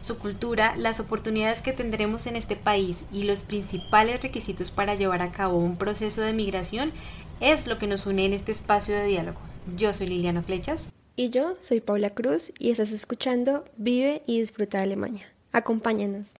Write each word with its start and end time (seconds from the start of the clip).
Su 0.00 0.18
cultura, 0.18 0.74
las 0.76 0.98
oportunidades 0.98 1.60
que 1.60 1.72
tendremos 1.72 2.26
en 2.26 2.34
este 2.34 2.56
país 2.56 3.04
y 3.12 3.24
los 3.24 3.42
principales 3.42 4.22
requisitos 4.22 4.70
para 4.70 4.94
llevar 4.94 5.22
a 5.22 5.30
cabo 5.30 5.58
un 5.58 5.76
proceso 5.76 6.22
de 6.22 6.32
migración 6.32 6.92
es 7.40 7.66
lo 7.66 7.78
que 7.78 7.86
nos 7.86 8.06
une 8.06 8.24
en 8.24 8.32
este 8.32 8.50
espacio 8.50 8.94
de 8.94 9.04
diálogo. 9.04 9.38
Yo 9.76 9.92
soy 9.92 10.06
Liliana 10.06 10.42
Flechas. 10.42 10.90
Y 11.16 11.28
yo 11.28 11.56
soy 11.58 11.80
Paula 11.80 12.10
Cruz 12.10 12.50
y 12.58 12.70
estás 12.70 12.92
escuchando 12.92 13.64
Vive 13.76 14.22
y 14.26 14.40
Disfruta 14.40 14.78
de 14.78 14.84
Alemania. 14.84 15.26
Acompáñanos. 15.52 16.32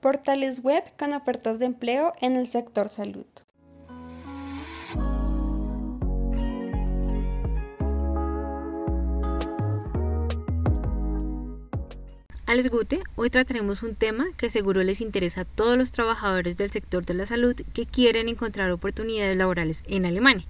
Portales 0.00 0.62
web 0.62 0.82
con 0.98 1.12
ofertas 1.12 1.58
de 1.58 1.66
empleo 1.66 2.14
en 2.20 2.36
el 2.36 2.46
sector 2.46 2.88
salud. 2.88 3.26
Alex 12.54 12.70
Gute, 12.70 13.00
hoy 13.16 13.30
trataremos 13.30 13.82
un 13.82 13.96
tema 13.96 14.28
que 14.36 14.48
seguro 14.48 14.84
les 14.84 15.00
interesa 15.00 15.40
a 15.40 15.44
todos 15.44 15.76
los 15.76 15.90
trabajadores 15.90 16.56
del 16.56 16.70
sector 16.70 17.04
de 17.04 17.12
la 17.12 17.26
salud 17.26 17.56
que 17.74 17.84
quieren 17.84 18.28
encontrar 18.28 18.70
oportunidades 18.70 19.36
laborales 19.36 19.82
en 19.88 20.06
Alemania. 20.06 20.46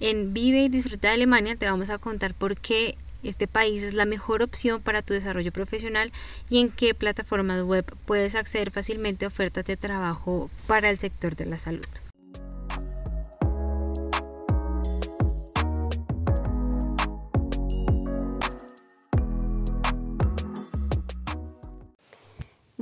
En 0.00 0.32
Vive 0.32 0.62
y 0.62 0.68
Disfruta 0.70 1.08
de 1.08 1.14
Alemania 1.16 1.54
te 1.54 1.66
vamos 1.66 1.90
a 1.90 1.98
contar 1.98 2.32
por 2.32 2.56
qué 2.56 2.96
este 3.22 3.46
país 3.46 3.82
es 3.82 3.92
la 3.92 4.06
mejor 4.06 4.42
opción 4.42 4.80
para 4.80 5.02
tu 5.02 5.12
desarrollo 5.12 5.52
profesional 5.52 6.12
y 6.48 6.62
en 6.62 6.70
qué 6.70 6.94
plataformas 6.94 7.62
web 7.62 7.84
puedes 8.06 8.34
acceder 8.34 8.70
fácilmente 8.70 9.26
a 9.26 9.28
ofertas 9.28 9.66
de 9.66 9.76
trabajo 9.76 10.48
para 10.66 10.88
el 10.88 10.98
sector 10.98 11.36
de 11.36 11.44
la 11.44 11.58
salud. 11.58 11.84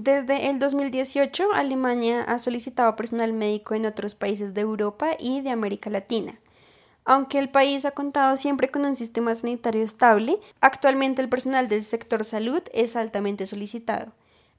Desde 0.06 0.48
el 0.50 0.60
2018, 0.60 1.52
Alemania 1.52 2.22
ha 2.22 2.38
solicitado 2.38 2.94
personal 2.94 3.32
médico 3.32 3.74
en 3.74 3.86
otros 3.86 4.14
países 4.14 4.54
de 4.54 4.60
Europa 4.60 5.16
y 5.18 5.40
de 5.40 5.50
América 5.50 5.90
Latina. 5.90 6.38
Aunque 7.04 7.40
el 7.40 7.48
país 7.48 7.84
ha 7.84 7.90
contado 7.90 8.36
siempre 8.36 8.68
con 8.68 8.84
un 8.84 8.94
sistema 8.94 9.34
sanitario 9.34 9.82
estable, 9.82 10.38
actualmente 10.60 11.22
el 11.22 11.28
personal 11.28 11.66
del 11.66 11.82
sector 11.82 12.24
salud 12.24 12.62
es 12.72 12.94
altamente 12.94 13.46
solicitado. 13.46 14.12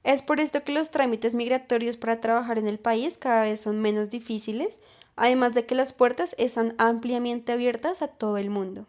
Es 0.04 0.20
por 0.20 0.38
esto 0.38 0.62
que 0.64 0.72
los 0.72 0.90
trámites 0.90 1.34
migratorios 1.34 1.96
para 1.96 2.20
trabajar 2.20 2.58
en 2.58 2.66
el 2.66 2.78
país 2.78 3.16
cada 3.16 3.44
vez 3.44 3.58
son 3.58 3.80
menos 3.80 4.10
difíciles, 4.10 4.80
además 5.16 5.54
de 5.54 5.64
que 5.64 5.74
las 5.74 5.94
puertas 5.94 6.34
están 6.36 6.74
ampliamente 6.76 7.52
abiertas 7.52 8.02
a 8.02 8.08
todo 8.08 8.36
el 8.36 8.50
mundo. 8.50 8.84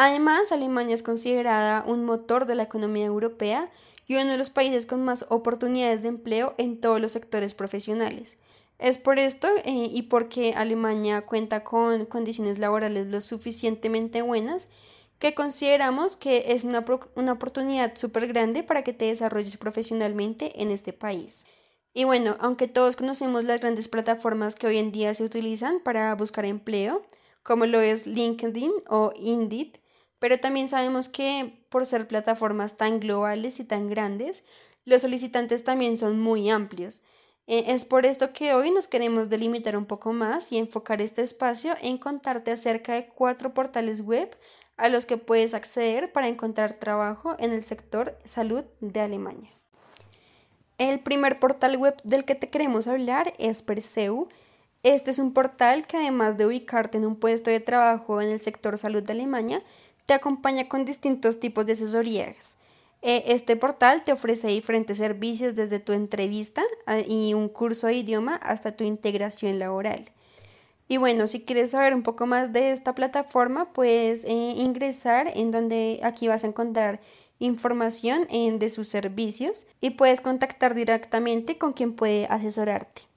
Además, 0.00 0.52
Alemania 0.52 0.94
es 0.94 1.02
considerada 1.02 1.82
un 1.84 2.04
motor 2.04 2.46
de 2.46 2.54
la 2.54 2.62
economía 2.62 3.04
europea 3.04 3.68
y 4.06 4.14
uno 4.14 4.30
de 4.30 4.38
los 4.38 4.48
países 4.48 4.86
con 4.86 5.04
más 5.04 5.26
oportunidades 5.28 6.02
de 6.02 6.08
empleo 6.08 6.54
en 6.56 6.80
todos 6.80 7.00
los 7.00 7.10
sectores 7.10 7.52
profesionales. 7.52 8.38
Es 8.78 8.96
por 8.96 9.18
esto 9.18 9.48
eh, 9.64 9.90
y 9.92 10.02
porque 10.02 10.54
Alemania 10.56 11.22
cuenta 11.22 11.64
con 11.64 12.06
condiciones 12.06 12.60
laborales 12.60 13.08
lo 13.08 13.20
suficientemente 13.20 14.22
buenas 14.22 14.68
que 15.18 15.34
consideramos 15.34 16.14
que 16.14 16.52
es 16.52 16.62
una, 16.62 16.84
una 17.16 17.32
oportunidad 17.32 17.96
súper 17.96 18.28
grande 18.28 18.62
para 18.62 18.84
que 18.84 18.92
te 18.92 19.06
desarrolles 19.06 19.56
profesionalmente 19.56 20.62
en 20.62 20.70
este 20.70 20.92
país. 20.92 21.44
Y 21.92 22.04
bueno, 22.04 22.36
aunque 22.38 22.68
todos 22.68 22.94
conocemos 22.94 23.42
las 23.42 23.60
grandes 23.60 23.88
plataformas 23.88 24.54
que 24.54 24.68
hoy 24.68 24.78
en 24.78 24.92
día 24.92 25.12
se 25.14 25.24
utilizan 25.24 25.80
para 25.80 26.14
buscar 26.14 26.44
empleo, 26.44 27.02
como 27.42 27.66
lo 27.66 27.80
es 27.80 28.06
LinkedIn 28.06 28.70
o 28.88 29.12
Indeed, 29.16 29.72
pero 30.18 30.40
también 30.40 30.68
sabemos 30.68 31.08
que 31.08 31.64
por 31.68 31.86
ser 31.86 32.08
plataformas 32.08 32.76
tan 32.76 33.00
globales 33.00 33.60
y 33.60 33.64
tan 33.64 33.88
grandes, 33.88 34.44
los 34.84 35.02
solicitantes 35.02 35.64
también 35.64 35.96
son 35.96 36.18
muy 36.18 36.50
amplios. 36.50 37.02
Eh, 37.46 37.64
es 37.68 37.84
por 37.84 38.04
esto 38.04 38.32
que 38.32 38.52
hoy 38.52 38.70
nos 38.70 38.88
queremos 38.88 39.28
delimitar 39.28 39.76
un 39.76 39.86
poco 39.86 40.12
más 40.12 40.52
y 40.52 40.58
enfocar 40.58 41.00
este 41.00 41.22
espacio 41.22 41.74
en 41.80 41.98
contarte 41.98 42.50
acerca 42.50 42.94
de 42.94 43.08
cuatro 43.08 43.54
portales 43.54 44.02
web 44.02 44.36
a 44.76 44.88
los 44.88 45.06
que 45.06 45.16
puedes 45.16 45.54
acceder 45.54 46.12
para 46.12 46.28
encontrar 46.28 46.74
trabajo 46.74 47.36
en 47.38 47.52
el 47.52 47.64
sector 47.64 48.18
salud 48.24 48.64
de 48.80 49.00
Alemania. 49.00 49.50
El 50.78 51.00
primer 51.00 51.40
portal 51.40 51.76
web 51.76 51.96
del 52.04 52.24
que 52.24 52.36
te 52.36 52.48
queremos 52.48 52.86
hablar 52.86 53.34
es 53.38 53.62
Perseu. 53.62 54.28
Este 54.84 55.10
es 55.10 55.18
un 55.18 55.34
portal 55.34 55.86
que 55.86 55.96
además 55.96 56.38
de 56.38 56.46
ubicarte 56.46 56.98
en 56.98 57.04
un 57.04 57.16
puesto 57.16 57.50
de 57.50 57.58
trabajo 57.58 58.20
en 58.20 58.28
el 58.28 58.38
sector 58.38 58.78
salud 58.78 59.02
de 59.02 59.12
Alemania, 59.12 59.64
te 60.08 60.14
acompaña 60.14 60.70
con 60.70 60.86
distintos 60.86 61.38
tipos 61.38 61.66
de 61.66 61.74
asesorías. 61.74 62.56
Eh, 63.02 63.24
este 63.26 63.56
portal 63.56 64.04
te 64.04 64.12
ofrece 64.12 64.48
diferentes 64.48 64.96
servicios 64.96 65.54
desde 65.54 65.80
tu 65.80 65.92
entrevista 65.92 66.62
ah, 66.86 67.00
y 67.06 67.34
un 67.34 67.50
curso 67.50 67.88
de 67.88 67.96
idioma 67.96 68.36
hasta 68.36 68.72
tu 68.72 68.84
integración 68.84 69.58
laboral. 69.58 70.10
Y 70.88 70.96
bueno, 70.96 71.26
si 71.26 71.42
quieres 71.42 71.72
saber 71.72 71.94
un 71.94 72.02
poco 72.02 72.26
más 72.26 72.54
de 72.54 72.72
esta 72.72 72.94
plataforma, 72.94 73.70
puedes 73.74 74.24
eh, 74.24 74.54
ingresar 74.56 75.30
en 75.34 75.50
donde 75.50 76.00
aquí 76.02 76.26
vas 76.26 76.42
a 76.42 76.46
encontrar 76.46 77.02
información 77.38 78.26
de 78.30 78.68
sus 78.70 78.88
servicios 78.88 79.66
y 79.82 79.90
puedes 79.90 80.22
contactar 80.22 80.74
directamente 80.74 81.58
con 81.58 81.74
quien 81.74 81.92
puede 81.94 82.24
asesorarte. 82.28 83.07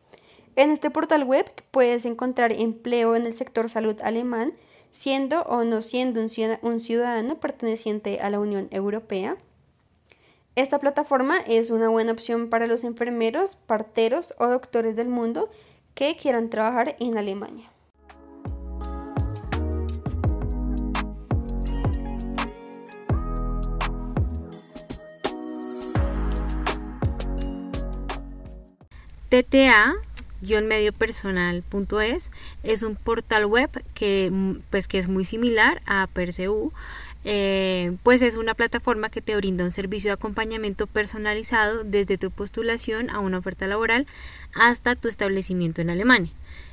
En 0.56 0.70
este 0.70 0.90
portal 0.90 1.24
web 1.24 1.46
puedes 1.72 2.06
encontrar 2.06 2.52
empleo 2.52 3.16
en 3.16 3.26
el 3.26 3.36
sector 3.36 3.70
salud 3.70 4.00
alemán, 4.02 4.54
siendo 4.92 5.44
o 5.44 5.64
no 5.64 5.82
siendo 5.82 6.22
un 6.62 6.80
ciudadano 6.80 7.40
perteneciente 7.40 8.20
a 8.20 8.30
la 8.30 8.40
Unión 8.40 8.68
Europea 8.72 9.38
esta 10.56 10.80
plataforma 10.80 11.38
es 11.48 11.72
una 11.72 11.88
buena 11.88 12.12
opción 12.12 12.50
para 12.50 12.68
los 12.68 12.84
enfermeros, 12.84 13.56
parteros 13.68 14.34
o 14.38 14.48
doctores 14.48 14.98
del 14.98 15.08
mundo 15.08 15.50
que 15.96 16.18
quieran 16.18 16.50
trabajar 16.50 16.98
en 17.00 17.18
Alemania. 17.18 17.72
TTA-mediopersonal.es 30.42 32.32
es 32.64 32.84
un 32.84 32.96
portal 32.96 33.46
web 33.46 33.70
que, 33.94 34.32
pues, 34.70 34.88
que 34.88 34.98
es 34.98 35.08
muy 35.08 35.26
similar 35.26 35.82
a 35.86 36.08
Perseu 36.08 36.72
eh, 37.24 37.98
pues 38.02 38.24
es 38.24 38.36
una 38.36 38.56
plataforma 38.56 39.10
que 39.10 39.22
te 39.22 39.36
brinda 39.36 39.64
un 39.64 39.72
servicio 39.72 40.10
de 40.10 40.14
acompañamiento 40.14 40.88
personalizado 40.88 41.84
desde 41.84 42.18
tu 42.18 42.32
postulación 42.32 43.12
a 43.12 43.20
una 43.20 43.38
oferta 43.38 43.68
laboral 43.68 44.08
hasta 44.56 44.96
tu 44.96 45.08
establecimiento 45.08 45.82
en 45.82 45.92
Alemania. 45.92 46.32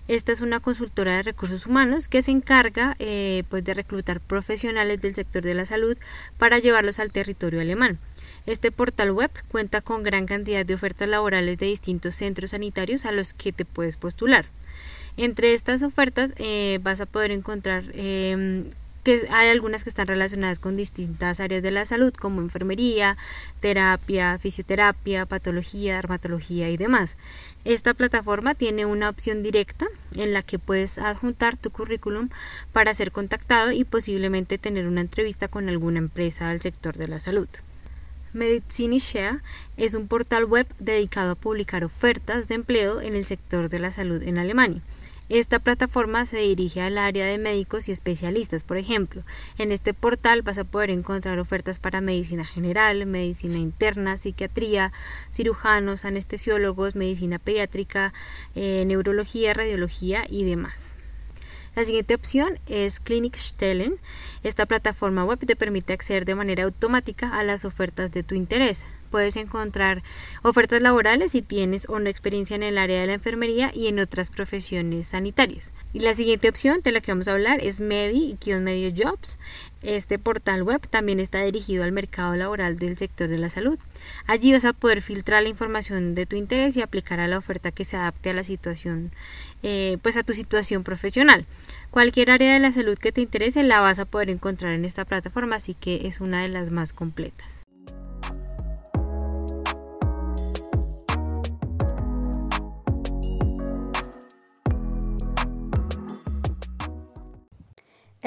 Esta 0.09 0.33
es 0.33 0.41
una 0.41 0.61
consultora 0.61 1.17
de 1.17 1.23
recursos 1.23 1.67
humanos 1.67 2.09
que 2.09 2.23
se 2.23 2.31
encarga 2.31 2.97
eh, 2.99 3.43
pues 3.51 3.63
de 3.63 3.75
reclutar 3.75 4.21
profesionales 4.21 5.03
del 5.03 5.15
sector 5.15 5.43
de 5.43 5.53
la 5.53 5.67
salud 5.67 5.99
para 6.39 6.59
llevarlos 6.59 6.99
al 6.99 7.13
territorio 7.13 7.61
alemán. 7.61 7.99
Este 8.47 8.73
portal 8.73 9.13
web 9.13 9.31
cuenta 9.49 9.81
con 9.81 10.03
gran 10.03 10.27
cantidad 10.27 10.65
de 10.65 10.75
ofertas 10.75 11.09
laborales 11.09 11.59
de 11.59 11.67
distintos 11.67 12.15
centros 12.15 12.51
sanitarios 12.51 13.05
a 13.05 13.13
los 13.13 13.35
que 13.35 13.53
te 13.53 13.65
puedes 13.65 13.97
postular. 13.97 14.47
Entre 15.17 15.55
estas 15.55 15.83
ofertas 15.83 16.33
eh, 16.37 16.79
vas 16.83 17.01
a 17.01 17.07
poder 17.07 17.33
encontrar 17.33 17.85
em, 17.95 18.65
hay 19.31 19.49
algunas 19.49 19.85
que 19.85 19.91
están 19.91 20.07
relacionadas 20.07 20.59
con 20.59 20.77
distintas 20.77 21.41
áreas 21.41 21.63
de 21.63 21.71
la 21.71 21.85
salud 21.85 22.13
como 22.13 22.41
enfermería, 22.41 23.17
terapia, 23.61 24.39
fisioterapia, 24.39 25.25
patología, 25.27 25.97
dermatología 25.97 26.69
y 26.71 26.77
demás. 26.77 27.17
Esta 27.65 27.95
plataforma 27.95 28.55
tiene 28.55 28.87
una 28.87 29.09
opción 29.09 29.43
directa 29.43 29.87
en 30.15 30.33
la 30.33 30.43
que 30.43 30.59
puedes 30.59 30.99
adjuntar 30.99 31.57
tu 31.57 31.71
currículum 31.71 32.29
para 32.73 32.95
ser 32.95 33.13
contactado 33.13 33.73
y 33.73 33.85
posiblemente 33.85 34.59
tener 34.59 34.87
una 34.87 35.01
entrevista 35.01 35.49
con 35.49 35.69
alguna 35.69 35.99
empresa 35.99 36.49
del 36.51 36.61
sector 36.61 36.97
de 36.97 37.09
la 37.09 37.19
salud. 37.19 37.49
Medicine 38.33 38.99
Share 38.99 39.41
es 39.77 39.95
un 39.95 40.09
portal 40.09 40.45
web 40.45 40.67
dedicado 40.79 41.33
a 41.33 41.35
publicar 41.35 41.85
ofertas 41.85 42.49
de 42.49 42.57
empleo 42.57 43.01
en 43.01 43.15
el 43.15 43.25
sector 43.25 43.69
de 43.69 43.79
la 43.79 43.93
salud 43.93 44.23
en 44.23 44.39
Alemania. 44.39 44.83
Esta 45.31 45.59
plataforma 45.59 46.25
se 46.25 46.39
dirige 46.39 46.81
al 46.81 46.97
área 46.97 47.27
de 47.27 47.37
médicos 47.37 47.89
y 47.89 47.93
especialistas, 47.93 48.63
por 48.65 48.79
ejemplo. 48.79 49.23
En 49.59 49.73
este 49.73 49.93
portal 49.93 50.43
vas 50.43 50.57
a 50.57 50.65
poder 50.65 50.91
encontrar 50.91 51.39
ofertas 51.39 51.79
para 51.79 52.01
medicina 52.01 52.47
general, 52.47 53.05
medicina 53.05 53.59
interna, 53.59 54.17
psiquiatría, 54.17 54.93
cirujanos, 55.31 56.07
anestesiólogos, 56.07 56.97
medicina 56.97 57.39
pediátrica, 57.39 58.15
eh, 58.55 58.85
neurología, 58.87 59.53
radiología 59.53 60.25
y 60.29 60.45
demás. 60.45 60.98
La 61.79 61.85
siguiente 61.85 62.17
opción 62.17 62.59
es 62.67 62.99
Klinikstellen. 62.99 64.01
Esta 64.43 64.67
plataforma 64.67 65.25
web 65.25 65.39
te 65.39 65.55
permite 65.55 65.93
acceder 65.93 66.25
de 66.25 66.35
manera 66.35 66.65
automática 66.65 67.39
a 67.39 67.45
las 67.45 67.65
ofertas 67.65 68.11
de 68.11 68.25
tu 68.25 68.35
interés. 68.35 68.85
Puedes 69.11 69.37
encontrar 69.37 70.03
ofertas 70.43 70.83
laborales 70.83 71.33
si 71.33 71.43
tienes 71.43 71.87
una 71.89 72.11
experiencia 72.11 72.57
en 72.57 72.63
el 72.63 72.79
área 72.79 73.01
de 73.01 73.07
la 73.07 73.15
enfermería 73.15 73.71
y 73.75 73.89
en 73.89 73.99
otras 73.99 74.31
profesiones 74.31 75.09
sanitarias. 75.09 75.73
Y 75.93 76.01
la 76.01 76.15
siguiente 76.15 76.49
opción 76.49 76.81
de 76.83 76.93
la 76.93 77.01
que 77.01 77.13
vamos 77.13 77.29
a 77.29 77.33
hablar 77.33 77.61
es 77.63 77.81
Medi-Medio 77.81 78.93
Jobs. 78.97 79.39
Este 79.83 80.19
portal 80.19 80.65
web 80.65 80.81
también 80.89 81.21
está 81.21 81.41
dirigido 81.43 81.85
al 81.85 81.93
mercado 81.93 82.35
laboral 82.35 82.79
del 82.79 82.97
sector 82.97 83.29
de 83.29 83.39
la 83.39 83.49
salud. 83.49 83.79
Allí 84.27 84.53
vas 84.53 84.65
a 84.65 84.73
poder 84.73 85.03
filtrar 85.03 85.43
la 85.43 85.49
información 85.49 86.15
de 86.15 86.27
tu 86.27 86.37
interés 86.37 86.77
y 86.77 86.83
aplicar 86.83 87.21
a 87.21 87.29
la 87.29 87.39
oferta 87.39 87.71
que 87.71 87.85
se 87.85 87.97
adapte 87.97 88.31
a 88.31 88.35
la 88.35 88.45
situación, 88.45 89.13
eh, 89.63 89.99
pues 90.03 90.17
a 90.17 90.25
tu 90.25 90.35
situación 90.35 90.83
profesional. 90.83 91.47
Cualquier 91.91 92.31
área 92.31 92.53
de 92.53 92.61
la 92.61 92.73
salud 92.73 92.99
que 92.99 93.13
te 93.13 93.21
interese 93.21 93.63
la 93.63 93.81
vas 93.81 93.99
a 93.99 94.05
poder 94.05 94.31
encontrar 94.31 94.75
en 94.75 94.85
esta 94.85 95.05
plataforma, 95.05 95.57
así 95.57 95.75
que 95.75 96.07
es 96.07 96.21
una 96.21 96.43
de 96.43 96.49
las 96.49 96.71
más 96.71 96.93
completas. 96.93 97.68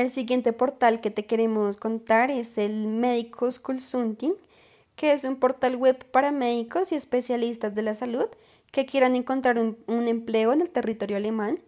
El 0.01 0.09
siguiente 0.09 0.51
portal 0.51 0.99
que 0.99 1.11
te 1.11 1.27
queremos 1.27 1.77
contar 1.77 2.31
es 2.31 2.57
el 2.57 2.87
Médicos 2.87 3.59
Consulting, 3.59 4.33
que 4.95 5.13
es 5.13 5.25
un 5.25 5.35
portal 5.35 5.75
web 5.75 6.03
para 6.09 6.31
médicos 6.31 6.91
y 6.91 6.95
especialistas 6.95 7.75
de 7.75 7.83
la 7.83 7.93
salud 7.93 8.25
que 8.71 8.87
quieran 8.87 9.15
encontrar 9.15 9.59
un, 9.59 10.07
empleo 10.07 10.53
en 10.53 10.61
el 10.61 10.71
territorio 10.71 11.17
alemán. 11.17 11.59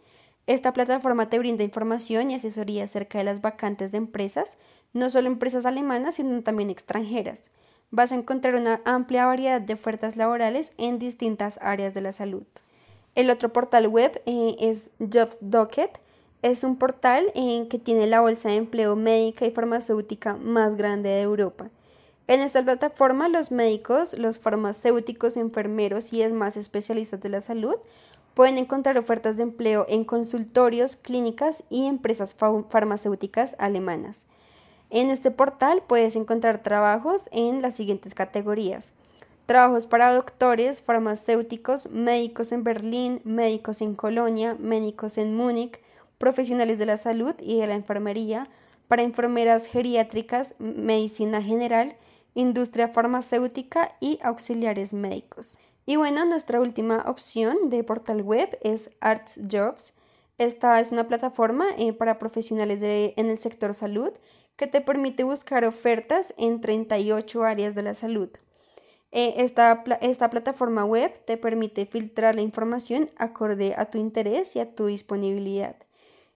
Esta 0.48 0.74
plataforma 0.74 1.30
te 1.30 1.38
brinda 1.38 1.64
información 1.64 2.32
y 2.32 2.34
asesoría 2.34 2.86
acerca 2.86 3.20
de 3.20 3.24
las 3.24 3.40
vacantes 3.40 3.92
de 3.92 4.00
empresas, 4.00 4.58
no 4.94 5.12
solo 5.12 5.28
empresas 5.28 5.68
alemanas, 5.68 6.16
sino 6.16 6.42
también 6.42 6.72
extranjeras. 6.72 7.52
Vas 7.92 8.12
a 8.12 8.16
encontrar 8.16 8.56
una 8.56 8.82
amplia 8.84 9.28
variedad 9.28 9.62
de 9.62 9.76
ofertas 9.76 10.16
laborales 10.16 10.74
en 10.80 10.98
distintas 10.98 11.60
áreas 11.62 11.94
de 11.94 12.02
la 12.02 12.12
salud. 12.12 12.46
El 13.14 13.30
otro 13.30 13.54
portal 13.54 13.88
web 13.88 14.24
eh, 14.26 14.56
es 14.60 14.90
Jobs 14.98 15.38
Docket, 15.40 16.00
es 16.44 16.66
un 16.66 16.76
portal 16.76 17.32
en 17.36 17.70
que 17.70 17.80
tiene 17.80 18.06
la 18.06 18.20
bolsa 18.20 18.50
de 18.50 18.56
empleo 18.56 18.98
médica 18.98 19.46
y 19.46 19.52
farmacéutica 19.52 20.36
más 20.36 20.76
grande 20.76 21.10
de 21.10 21.22
Europa. 21.22 21.70
En 22.28 22.42
esta 22.42 22.62
plataforma 22.62 23.30
los 23.30 23.50
médicos, 23.52 24.18
los 24.18 24.40
farmacéuticos, 24.40 25.38
enfermeros 25.38 26.12
y 26.12 26.20
demás 26.20 26.58
especialistas 26.58 27.22
de 27.22 27.30
la 27.30 27.40
salud 27.40 27.76
pueden 28.34 28.58
encontrar 28.58 28.98
ofertas 28.98 29.38
de 29.38 29.44
empleo 29.44 29.86
en 29.88 30.04
consultorios, 30.04 30.98
clínicas 30.98 31.64
y 31.70 31.86
empresas 31.86 32.36
farmacéuticas 32.36 33.56
alemanas. 33.58 34.26
En 34.90 35.10
este 35.10 35.32
portal 35.32 35.82
puedes 35.88 36.18
encontrar 36.18 36.62
trabajos 36.62 37.30
en 37.32 37.62
las 37.62 37.76
siguientes 37.76 38.14
categorías. 38.16 38.92
Trabajos 39.46 39.88
para 39.88 40.14
doctores, 40.14 40.82
farmacéuticos, 40.82 41.90
médicos 41.90 42.52
en 42.52 42.66
Berlín, 42.66 43.22
médicos 43.24 43.82
en 43.82 43.96
Colonia, 43.96 44.58
médicos 44.60 45.18
en 45.18 45.36
Múnich, 45.36 45.80
profesionales 46.18 46.80
de 46.80 46.86
la 46.86 46.98
salud 46.98 47.36
y 47.42 47.60
de 47.60 47.68
la 47.68 47.76
enfermería, 47.76 48.50
para 48.88 49.04
enfermeras 49.04 49.68
geriátricas, 49.68 50.56
medicina 50.60 51.42
general, 51.42 51.96
industria 52.36 52.90
farmacéutica 52.90 53.96
y 54.00 54.20
auxiliares 54.22 54.94
médicos. 54.94 55.58
Y 55.86 55.98
bueno, 55.98 56.26
nuestra 56.26 56.62
última 56.62 57.04
opción 57.08 57.70
de 57.70 57.84
portal 57.84 58.22
web 58.22 58.58
es 58.62 58.90
Arts 59.02 59.40
Jobs. 59.52 59.94
Esta 60.38 60.80
es 60.80 60.92
una 60.92 61.08
plataforma 61.08 61.66
eh, 61.78 61.94
para 61.94 62.20
profesionales 62.20 62.80
en 63.18 63.30
el 63.30 63.38
sector 63.38 63.74
salud 63.74 64.12
que 64.56 64.68
te 64.68 64.82
permite 64.82 65.24
buscar 65.24 65.66
ofertas 65.66 66.34
en 66.38 66.62
38 66.62 67.44
áreas 67.44 67.76
de 67.76 67.82
la 67.82 67.94
salud. 67.94 68.30
Eh, 69.12 69.36
esta, 69.38 69.84
esta 70.02 70.30
plataforma 70.30 70.86
web 70.86 71.14
te 71.26 71.38
permite 71.38 71.86
filtrar 71.86 72.36
la 72.36 72.42
información 72.42 73.12
acorde 73.18 73.76
a 73.78 73.86
tu 73.86 73.98
interés 73.98 74.56
y 74.56 74.60
a 74.60 74.74
tu 74.74 74.88
disponibilidad. 74.88 75.76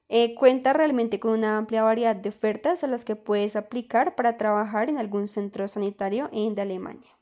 Eh, 0.09 0.36
cuenta 0.36 0.74
realmente 0.74 1.19
con 1.19 1.31
una 1.31 1.57
amplia 1.57 1.83
variedad 1.83 2.15
de 2.15 2.30
ofertas 2.30 2.83
a 2.83 2.88
las 2.88 3.04
que 3.06 3.15
puedes 3.15 3.56
aplicar 3.56 4.15
para 4.15 4.38
trabajar 4.38 4.89
en 4.89 4.98
algún 4.98 5.27
centro 5.27 5.68
sanitario 5.68 6.30
en 6.31 6.56
de 6.56 6.62
Alemania. 6.62 7.17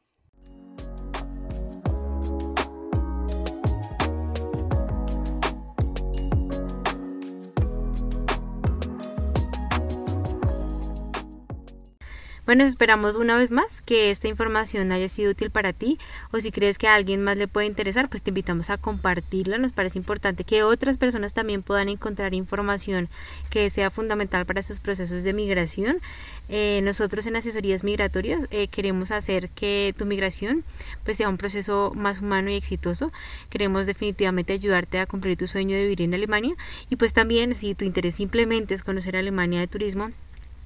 Bueno, 12.46 12.64
esperamos 12.64 13.16
una 13.16 13.36
vez 13.36 13.50
más 13.50 13.82
que 13.82 14.12
esta 14.12 14.28
información 14.28 14.92
haya 14.92 15.10
sido 15.10 15.32
útil 15.32 15.50
para 15.50 15.74
ti 15.74 15.98
o 16.32 16.40
si 16.40 16.52
crees 16.52 16.78
que 16.78 16.88
a 16.88 16.94
alguien 16.94 17.24
más 17.24 17.38
le 17.38 17.48
puede 17.48 17.66
interesar, 17.66 18.08
pues 18.08 18.22
te 18.22 18.30
invitamos 18.30 18.70
a 18.70 18.78
compartirla. 18.78 19.58
Nos 19.58 19.72
parece 19.72 19.98
importante 19.98 20.44
que 20.44 20.62
otras 20.62 21.00
personas 21.00 21.34
también 21.34 21.64
puedan 21.64 21.90
encontrar 21.90 22.36
información 22.36 23.10
que 23.50 23.72
sea 23.72 23.90
fundamental 23.90 24.46
para 24.46 24.62
sus 24.62 24.80
procesos 24.80 25.24
de 25.24 25.34
migración. 25.34 26.02
Eh, 26.48 26.82
nosotros 26.84 27.26
en 27.26 27.36
asesorías 27.36 27.84
migratorias 27.84 28.46
eh, 28.52 28.68
queremos 28.68 29.10
hacer 29.10 29.50
que 29.50 29.96
tu 29.98 30.06
migración 30.06 30.64
pues 31.04 31.18
sea 31.18 31.30
un 31.30 31.38
proceso 31.38 31.94
más 31.96 32.22
humano 32.22 32.52
y 32.52 32.56
exitoso. 32.56 33.12
Queremos 33.50 33.88
definitivamente 33.88 34.54
ayudarte 34.54 35.00
a 35.00 35.08
cumplir 35.08 35.36
tu 35.36 35.48
sueño 35.48 35.76
de 35.76 35.82
vivir 35.82 36.04
en 36.04 36.14
Alemania 36.14 36.56
y 36.92 36.98
pues 36.98 37.12
también 37.12 37.56
si 37.56 37.74
tu 37.74 37.86
interés 37.86 38.14
simplemente 38.14 38.76
es 38.76 38.84
conocer 38.84 39.18
Alemania 39.18 39.62
de 39.62 39.68
turismo, 39.68 40.12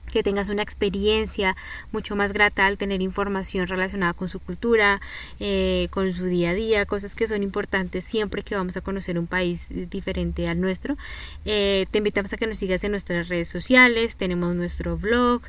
que 0.09 0.23
tengas 0.23 0.49
una 0.49 0.61
experiencia 0.61 1.55
mucho 1.91 2.15
más 2.15 2.33
grata 2.33 2.65
al 2.65 2.77
tener 2.77 3.01
información 3.01 3.67
relacionada 3.67 4.13
con 4.13 4.29
su 4.29 4.39
cultura, 4.39 5.01
eh, 5.39 5.87
con 5.91 6.11
su 6.11 6.25
día 6.25 6.51
a 6.51 6.53
día, 6.53 6.85
cosas 6.85 7.15
que 7.15 7.27
son 7.27 7.43
importantes 7.43 8.03
siempre 8.03 8.43
que 8.43 8.55
vamos 8.55 8.75
a 8.77 8.81
conocer 8.81 9.17
un 9.17 9.27
país 9.27 9.67
diferente 9.69 10.47
al 10.47 10.59
nuestro. 10.59 10.97
Eh, 11.45 11.85
te 11.91 11.99
invitamos 11.99 12.33
a 12.33 12.37
que 12.37 12.47
nos 12.47 12.57
sigas 12.57 12.83
en 12.83 12.91
nuestras 12.91 13.27
redes 13.27 13.47
sociales, 13.47 14.15
tenemos 14.15 14.55
nuestro 14.55 14.97
blog, 14.97 15.41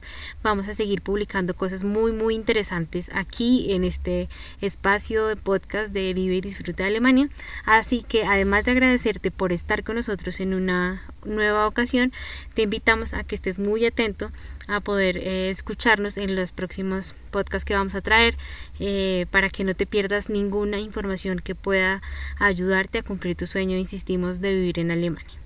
vamos 0.42 0.68
a 0.68 0.74
seguir 0.74 1.02
publicando 1.02 1.54
cosas 1.54 1.84
muy 1.84 2.12
muy 2.12 2.34
interesantes 2.34 3.10
aquí 3.14 3.72
en 3.72 3.84
este 3.84 4.28
espacio 4.60 5.26
de 5.26 5.36
podcast 5.36 5.92
de 5.92 6.12
Vive 6.14 6.36
y 6.36 6.40
Disfruta 6.40 6.82
de 6.82 6.90
Alemania. 6.90 7.28
Así 7.64 8.02
que 8.02 8.24
además 8.24 8.64
de 8.64 8.72
agradecerte 8.72 9.30
por 9.30 9.52
estar 9.52 9.84
con 9.84 9.96
nosotros 9.96 10.40
en 10.40 10.54
una 10.54 11.02
nueva 11.24 11.66
ocasión, 11.66 12.12
te 12.54 12.62
invitamos 12.62 13.14
a 13.14 13.24
que 13.24 13.34
estés 13.34 13.58
muy 13.58 13.84
atento 13.86 14.30
a 14.68 14.80
poder 14.80 15.16
eh, 15.16 15.50
escucharnos 15.50 16.16
en 16.16 16.36
los 16.36 16.52
próximos 16.52 17.14
podcasts 17.30 17.64
que 17.64 17.74
vamos 17.74 17.94
a 17.94 18.00
traer 18.00 18.36
eh, 18.78 19.26
para 19.30 19.50
que 19.50 19.64
no 19.64 19.74
te 19.74 19.86
pierdas 19.86 20.30
ninguna 20.30 20.78
información 20.78 21.40
que 21.40 21.54
pueda 21.54 22.02
ayudarte 22.38 22.98
a 22.98 23.02
cumplir 23.02 23.36
tu 23.36 23.46
sueño, 23.46 23.76
insistimos, 23.76 24.40
de 24.40 24.54
vivir 24.54 24.78
en 24.78 24.90
Alemania. 24.90 25.38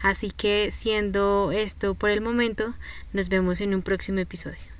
Así 0.00 0.30
que 0.30 0.70
siendo 0.72 1.52
esto 1.52 1.94
por 1.94 2.10
el 2.10 2.20
momento, 2.20 2.74
nos 3.12 3.28
vemos 3.28 3.60
en 3.60 3.74
un 3.74 3.82
próximo 3.82 4.20
episodio. 4.20 4.79